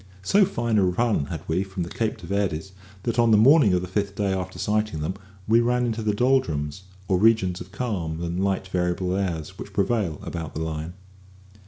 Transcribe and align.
So 0.23 0.45
fine 0.45 0.79
a 0.79 0.83
run 0.85 1.25
had 1.25 1.47
we 1.47 1.61
from 1.61 1.83
the 1.83 1.89
Cape 1.89 2.17
de 2.17 2.25
Verdes, 2.25 2.71
that 3.03 3.19
on 3.19 3.29
the 3.29 3.37
morning 3.37 3.75
of 3.75 3.83
the 3.83 3.87
fifth 3.87 4.15
day 4.15 4.33
after 4.33 4.57
sighting 4.57 4.99
them 5.01 5.13
we 5.47 5.59
ran 5.59 5.85
into 5.85 6.01
the 6.01 6.11
"doldrums," 6.15 6.85
or 7.07 7.19
region 7.19 7.53
of 7.59 7.71
calms 7.71 8.23
and 8.23 8.43
light 8.43 8.67
variable 8.69 9.15
airs 9.15 9.59
which 9.59 9.73
prevail 9.73 10.19
about 10.23 10.55
the 10.55 10.61
line. 10.63 10.93